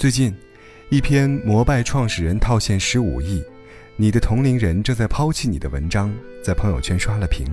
[0.00, 0.34] 最近，
[0.88, 3.44] 一篇摩拜创始人套现十五亿，
[3.96, 6.10] 你的同龄人正在抛弃你的文章，
[6.42, 7.46] 在朋友圈刷了屏。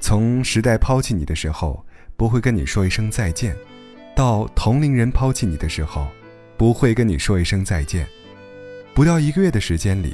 [0.00, 1.86] 从时代抛弃你的时候，
[2.16, 3.56] 不会跟你说一声再见，
[4.16, 6.08] 到同龄人抛弃你的时候，
[6.56, 8.04] 不会跟你说一声再见。
[8.92, 10.12] 不到一个月的时间里，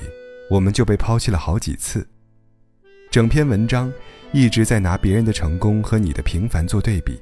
[0.51, 2.07] 我们就被抛弃了好几次。
[3.11, 3.91] 整篇文章
[4.33, 7.19] 一直在拿别人的成功和你的平凡做对比，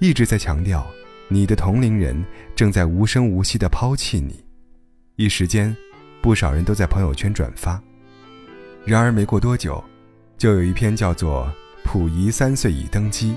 [0.00, 0.84] 一直在强调
[1.32, 2.24] 你的同龄人
[2.56, 4.44] 正在无声无息地抛弃你。
[5.14, 5.74] 一时间，
[6.20, 7.80] 不少人都在朋友圈转发。
[8.84, 9.82] 然而没过多久，
[10.36, 11.48] 就有一篇叫做
[11.86, 13.32] “溥仪三岁已登基，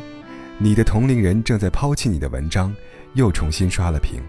[0.57, 2.73] 你的同龄人正在抛弃你的”文章，
[3.13, 4.19] 又重新刷了屏，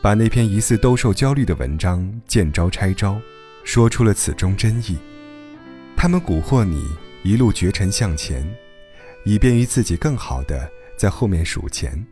[0.00, 3.20] 把那篇疑似兜售焦虑的文章见招拆招，
[3.64, 4.96] 说出了此中真意。
[5.94, 6.88] 他们蛊惑你
[7.22, 8.48] 一路绝尘向前，
[9.26, 12.02] 以便于自己更好的在后面数钱。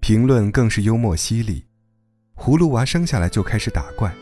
[0.00, 1.64] 评论更是幽默犀利。
[2.36, 4.14] 葫芦娃生下来就开始打怪，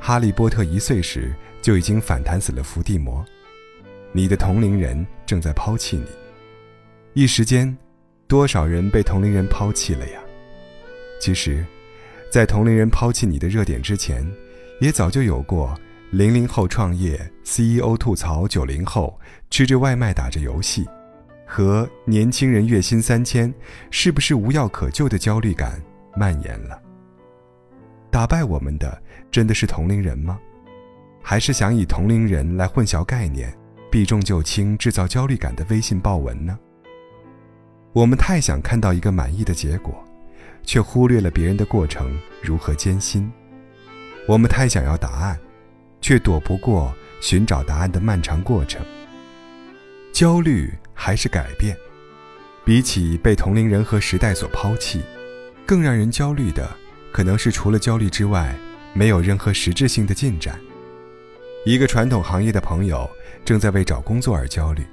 [0.00, 3.24] 哈利波特一岁时就已经反弹死了伏地魔。
[4.12, 6.06] 你的同龄人正在抛弃你。
[7.14, 7.76] 一时间，
[8.26, 10.20] 多少人被同龄人抛弃了呀？
[11.20, 11.66] 其实，
[12.30, 14.24] 在同龄人抛弃你的热点之前，
[14.80, 15.78] 也早就有过。
[16.10, 20.88] 零零后创业，CEO 吐槽九零后吃着外卖打着游戏，
[21.48, 23.52] 和年轻人月薪三千
[23.90, 25.82] 是不是无药可救的焦虑感
[26.14, 26.80] 蔓延了。
[28.10, 30.38] 打败我们的真的是同龄人吗？
[31.22, 33.52] 还是想以同龄人来混淆概念，
[33.90, 36.58] 避重就轻制造焦虑感的微信报文呢？
[37.92, 40.04] 我们太想看到一个满意的结果，
[40.62, 43.32] 却忽略了别人的过程如何艰辛。
[44.28, 45.38] 我们太想要答案。
[46.00, 48.80] 却躲不过寻找答案的漫长过程。
[50.12, 51.76] 焦虑还是改变？
[52.64, 55.00] 比起被同龄人和时代所抛弃，
[55.64, 56.68] 更让人焦虑的，
[57.12, 58.52] 可能是除了焦虑之外，
[58.92, 60.58] 没有任何实质性的进展。
[61.64, 63.08] 一个传统行业的朋友
[63.44, 64.84] 正在为找工作而焦虑，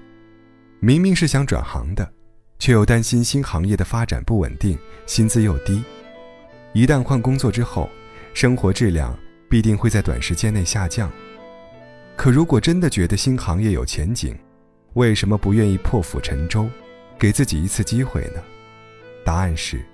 [0.80, 2.08] 明明是想转行的，
[2.60, 5.84] 却又担心新行业的发展不稳定，薪资又低，
[6.74, 7.90] 一旦换工作之后，
[8.36, 9.18] 生活质量。
[9.48, 11.10] 必定会在短时间内下降。
[12.18, 14.36] 可如果真的觉得新行业有前景，
[14.96, 16.70] 为什么不愿意破釜沉舟，
[17.20, 18.42] 给自己一次机会呢？
[19.26, 19.86] 答案是，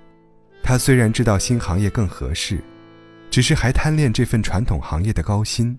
[0.62, 2.62] 他虽然知道新行业更合适，
[3.28, 5.76] 只是还贪恋这份传统行业的高薪，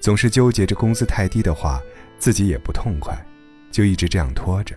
[0.00, 1.80] 总是纠结着工资太低的话，
[2.18, 3.12] 自己也不痛快，
[3.72, 4.76] 就一直这样拖着。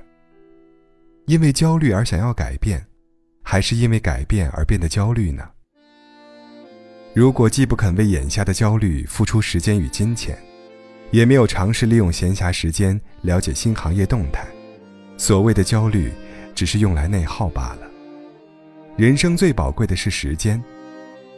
[1.27, 2.83] 因为焦虑而想要改变，
[3.43, 5.47] 还是因为改变而变得焦虑呢？
[7.13, 10.35] 如果既不肯为眼下的焦虑付出时间与金钱，
[11.11, 14.45] 也没有尝试利用闲暇时间了解新行业动态，
[15.17, 16.11] 所谓的焦虑，
[16.53, 17.89] 只是用来内耗罢了。
[18.97, 20.61] 人生最宝贵的是时间，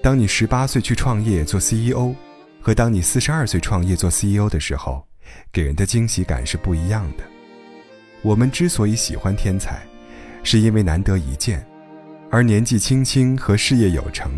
[0.01, 2.13] 当你十八岁去创业做 CEO，
[2.61, 5.05] 和当你四十二岁创业做 CEO 的时候，
[5.51, 7.23] 给人的惊喜感是不一样的。
[8.21, 9.81] 我们之所以喜欢天才，
[10.43, 11.65] 是因为难得一见，
[12.29, 14.31] 而年纪轻轻和事业有成。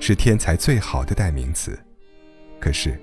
[0.00, 1.76] 是天才最好的代名词，
[2.60, 2.96] 可是，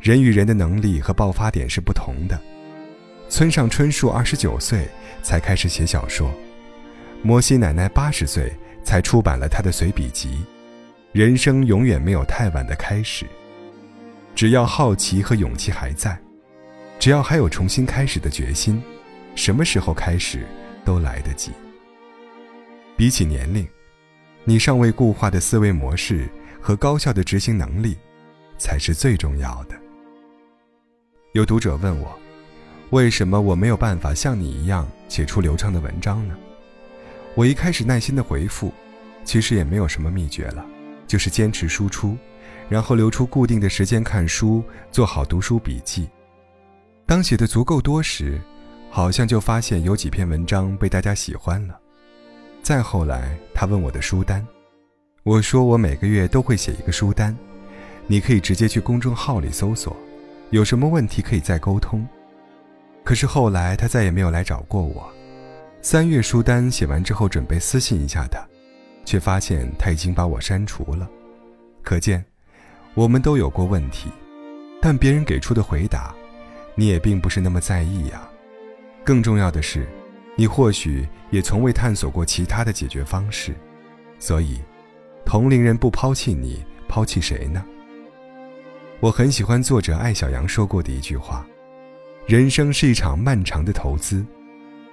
[0.00, 2.40] 人与人的能力和爆发点是不同的。
[3.28, 4.88] 村上春树二十九岁
[5.22, 6.32] 才开始写小说，
[7.22, 8.52] 摩西奶奶八十岁
[8.84, 10.44] 才出版了他的随笔集。
[11.12, 13.26] 人生永远没有太晚的开始，
[14.34, 16.16] 只要好奇和勇气还在，
[16.98, 18.82] 只要还有重新开始的决心，
[19.34, 20.46] 什么时候开始
[20.84, 21.50] 都来得及。
[22.96, 23.66] 比起年龄。
[24.48, 26.28] 你尚未固化的思维模式
[26.60, 27.96] 和高效的执行能力，
[28.58, 29.74] 才是最重要的。
[31.36, 32.18] 有读者问我，
[32.88, 36.34] 为什么我没有办法像你一样写出流畅的文章呢？
[37.34, 38.72] 我一开始耐心的回复，
[39.22, 40.64] 其实也没有什么秘诀了，
[41.06, 42.16] 就是坚持输出，
[42.70, 46.08] 然后留出固定的时间看书，做好读书笔记。
[47.04, 48.40] 当写的足够多时，
[48.90, 51.78] 好像就发现有几篇文章被大家喜欢了。
[52.62, 54.42] 再后来，他问我的书单，
[55.22, 57.36] 我说我每个月都会写一个书单，
[58.06, 59.94] 你可以直接去公众号里搜索，
[60.50, 62.06] 有什么问题可以再沟通。
[63.04, 65.08] 可是后来他再也没有来找过我。
[65.82, 68.40] 三月书单写完之后，准备私信一下他，
[69.04, 71.08] 却发现他已经把我删除了。
[71.82, 72.24] 可见，
[72.94, 74.10] 我们都有过问题，
[74.82, 76.14] 但别人给出的回答，
[76.74, 78.28] 你也并不是那么在意呀。
[79.04, 79.86] 更重要的是。
[80.38, 83.54] 你或许也从未探索过其他的解决方式，
[84.18, 84.60] 所以，
[85.24, 87.64] 同龄人不抛弃你，抛弃谁呢？
[89.00, 91.46] 我很喜欢作者艾小羊说过的一句话
[92.26, 94.24] ：“人生是一场漫长的投资，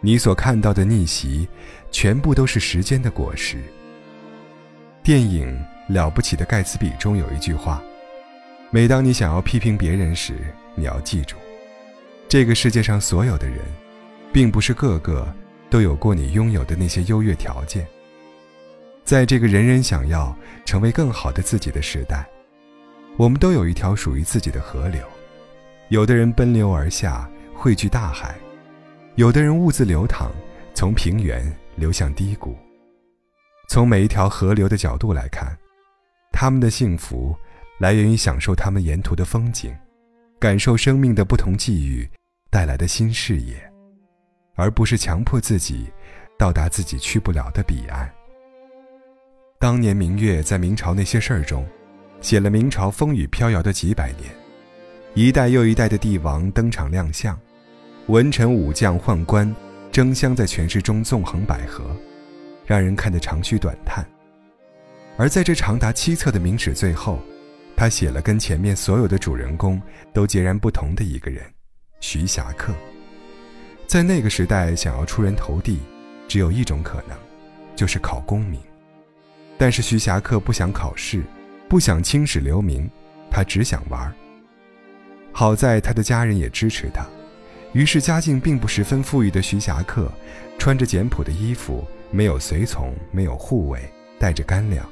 [0.01, 1.47] 你所看到的逆袭，
[1.89, 3.63] 全部都是时间的果实。”
[5.01, 5.47] 电影
[5.93, 7.81] 《了不起的盖茨比》中有一句话
[8.71, 10.33] ：“每当你想要批评别人时，
[10.75, 11.37] 你要记住，
[12.27, 13.59] 这个世界上所有的人，
[14.33, 15.25] 并不是个个
[15.69, 17.87] 都有过你拥有的那些优越条件。
[19.05, 20.35] 在这个人人想要
[20.65, 22.25] 成为更好的自己的时代，
[23.17, 25.01] 我们都有一条属于自己的河流。
[25.89, 28.35] 有的人奔流而下，汇聚大海；
[29.15, 30.31] 有的人兀自流淌，
[30.73, 32.55] 从平原流向低谷。
[33.69, 35.57] 从每一条河流的角度来看。”
[36.35, 37.33] 他们的幸福，
[37.79, 39.71] 来源于享受他们沿途的风景，
[40.39, 42.09] 感受生命的不同际遇
[42.49, 43.55] 带来的新视野，
[44.55, 45.87] 而不是强迫自己
[46.37, 48.11] 到达自己去不了的彼岸。
[49.59, 51.65] 当年明月在明朝那些事儿中，
[52.23, 54.33] 写了明朝风雨飘摇的几百年，
[55.13, 57.37] 一代又一代的帝王登场亮相，
[58.07, 59.53] 文臣武将宦官
[59.91, 61.83] 争相在权势中纵横捭阖，
[62.65, 64.07] 让人看得长吁短叹。
[65.17, 67.19] 而在这长达七册的明史最后，
[67.75, 69.79] 他写了跟前面所有的主人公
[70.13, 71.43] 都截然不同的一个人——
[71.99, 72.73] 徐霞客。
[73.85, 75.77] 在那个时代，想要出人头地，
[76.29, 77.17] 只有一种可能，
[77.75, 78.61] 就是考功名。
[79.57, 81.21] 但是徐霞客不想考试，
[81.73, 82.87] 不想青史留名，
[83.31, 84.13] 他只想玩。
[85.31, 87.03] 好在他的家人也支持他，
[87.71, 90.07] 于是家境并不十分富裕的徐霞客，
[90.59, 94.87] 穿着简朴的衣服，没有随从，没有护卫，带着干粮。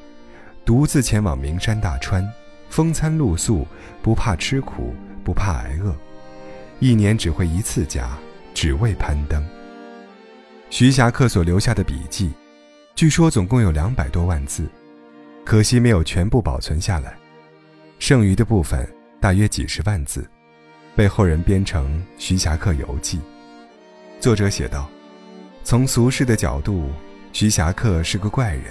[0.65, 2.27] 独自前往名山大川，
[2.71, 3.67] 风餐露宿，
[4.01, 4.91] 不怕吃苦，
[5.23, 5.95] 不怕挨饿，
[6.79, 8.17] 一年只回一次家，
[8.55, 9.45] 只为攀登。
[10.71, 12.31] 徐霞客所留下的笔记，
[12.95, 14.67] 据说总共有两百多万字，
[15.43, 17.17] 可惜没有全部保存下来，
[17.99, 18.87] 剩余的部分
[19.19, 20.29] 大约几十万字，
[20.95, 23.17] 被后人编成《徐霞客游记》。
[24.19, 24.89] 作者写道
[25.63, 26.89] ：“从俗世的角度，
[27.33, 28.65] 徐霞客是个怪人。”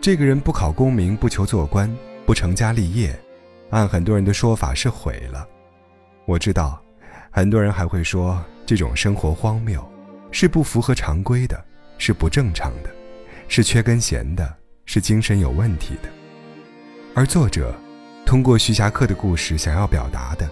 [0.00, 1.92] 这个人不考功名，不求做官，
[2.24, 3.18] 不成家立业，
[3.70, 5.48] 按很多人的说法是毁了。
[6.26, 6.80] 我知道，
[7.30, 9.84] 很多人还会说这种生活荒谬，
[10.30, 11.64] 是不符合常规的，
[11.96, 12.90] 是不正常的，
[13.48, 14.54] 是缺根弦的，
[14.88, 16.08] 是精神有问题的。
[17.14, 17.78] 而作者
[18.24, 20.48] 通过徐霞客的故事想要表达的，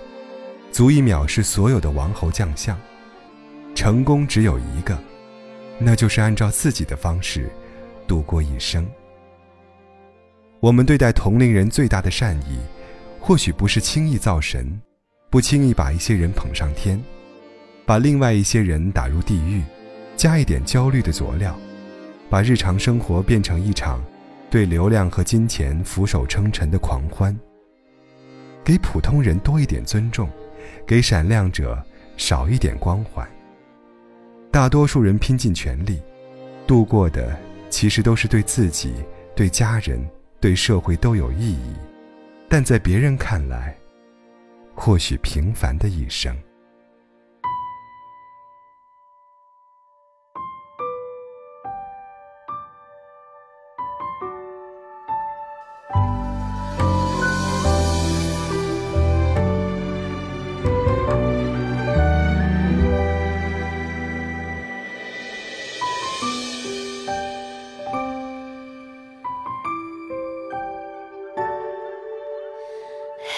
[0.70, 2.78] 足以藐视所有的王侯将相。
[3.74, 4.98] 成功只有一个，
[5.78, 7.50] 那就是按照自己的方式
[8.06, 8.86] 度过一生。
[10.60, 12.58] 我们对待同龄人最大的善意，
[13.18, 14.78] 或许不是轻易造神，
[15.30, 17.02] 不轻易把一些人捧上天，
[17.86, 19.62] 把另外一些人打入地狱，
[20.14, 21.58] 加一点焦虑的佐料，
[22.28, 24.02] 把日常生活变成一场
[24.56, 27.38] 对流量和金钱俯首称臣的狂欢。
[28.64, 30.30] 给普通人多一点尊重，
[30.86, 31.78] 给闪亮者
[32.16, 33.28] 少一点光环。
[34.50, 36.00] 大多数人拼尽全力，
[36.66, 37.38] 度过的
[37.68, 38.94] 其实都是对自己、
[39.34, 40.02] 对家人。
[40.40, 41.74] 对社会都有意义，
[42.48, 43.76] 但在别人看来，
[44.74, 46.34] 或许平凡的一生。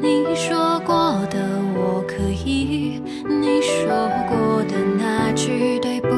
[0.00, 0.94] 你说过
[1.30, 1.38] 的
[1.76, 6.08] 我可以，你说过的那句对不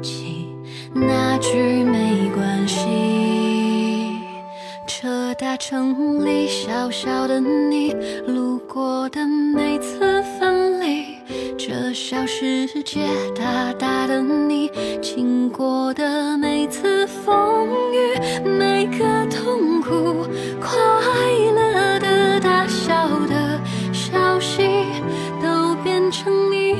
[0.00, 0.48] 起，
[0.94, 4.20] 那句没关系。
[4.86, 7.92] 这大城里小小的你，
[8.28, 11.16] 路过的每次分离，
[11.58, 14.70] 这小世界大大的你，
[15.02, 20.26] 经过的每次风雨，每个痛苦
[20.60, 20.70] 快
[22.86, 22.94] 小
[23.26, 23.58] 的
[23.92, 24.62] 消息
[25.42, 26.76] 都变成你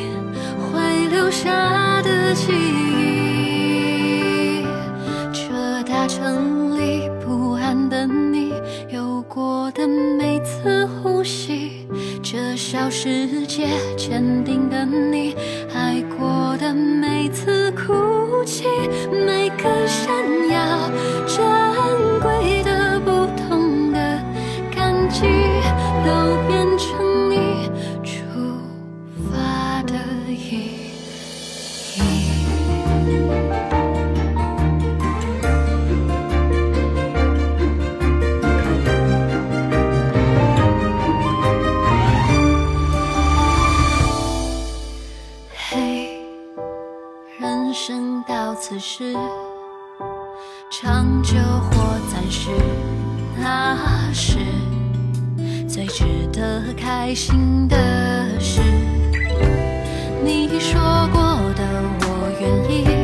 [0.62, 1.28] 会留。
[1.28, 4.62] 下的记忆，
[5.32, 8.52] 这大城里不安的你，
[8.88, 11.86] 有过的每次呼吸，
[12.22, 15.34] 这小世界坚定的你，
[30.38, 30.68] 嘿，
[47.40, 49.16] 人生到此时，
[50.70, 52.50] 长久或暂时，
[53.38, 54.38] 那是
[55.66, 58.60] 最值得开心的事。
[60.26, 60.80] 你说
[61.12, 61.22] 过
[61.54, 61.62] 的
[62.00, 62.95] 我愿意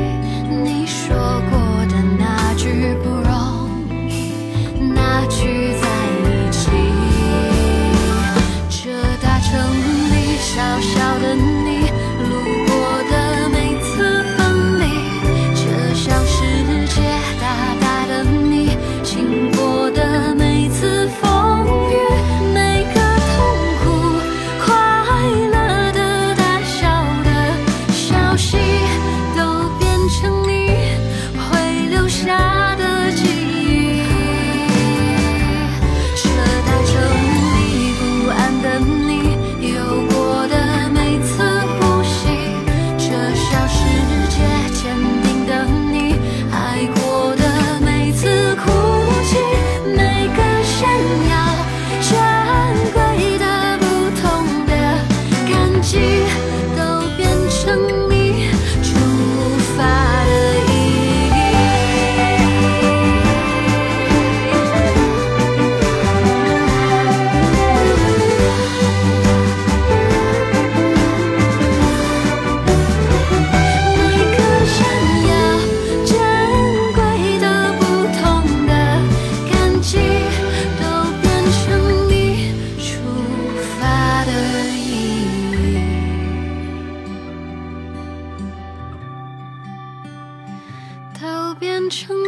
[91.93, 92.22] 成。